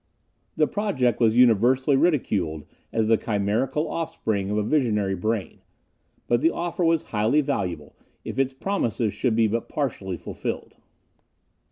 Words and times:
The 0.55 0.65
project 0.65 1.19
was 1.19 1.37
universally 1.37 1.95
ridiculed 1.95 2.65
as 2.91 3.07
the 3.07 3.17
chimerical 3.19 3.87
offspring 3.87 4.49
of 4.49 4.57
a 4.57 4.63
visionary 4.63 5.13
brain; 5.13 5.59
but 6.25 6.41
the 6.41 6.49
offer 6.49 6.83
was 6.83 7.03
highly 7.03 7.41
valuable, 7.41 7.95
if 8.25 8.39
its 8.39 8.51
promises 8.53 9.13
should 9.13 9.35
be 9.35 9.45
but 9.47 9.69
partially 9.69 10.17
fulfilled. 10.17 10.73